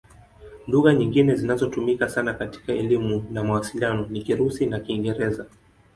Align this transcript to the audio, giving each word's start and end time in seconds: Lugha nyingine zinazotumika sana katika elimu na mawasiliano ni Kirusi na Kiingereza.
Lugha 0.67 0.93
nyingine 0.93 1.35
zinazotumika 1.35 2.09
sana 2.09 2.33
katika 2.33 2.73
elimu 2.73 3.25
na 3.31 3.43
mawasiliano 3.43 4.05
ni 4.09 4.21
Kirusi 4.21 4.65
na 4.65 4.79
Kiingereza. 4.79 5.45